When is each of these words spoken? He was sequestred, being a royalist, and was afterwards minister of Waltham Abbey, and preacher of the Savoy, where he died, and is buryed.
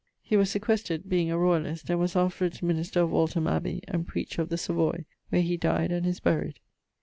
He 0.23 0.35
was 0.35 0.49
sequestred, 0.49 1.07
being 1.09 1.29
a 1.29 1.37
royalist, 1.37 1.87
and 1.87 1.99
was 1.99 2.15
afterwards 2.15 2.63
minister 2.63 3.01
of 3.01 3.11
Waltham 3.11 3.45
Abbey, 3.45 3.83
and 3.87 4.07
preacher 4.07 4.41
of 4.41 4.49
the 4.49 4.57
Savoy, 4.57 5.05
where 5.29 5.43
he 5.43 5.57
died, 5.57 5.91
and 5.91 6.07
is 6.07 6.19
buryed. 6.19 6.57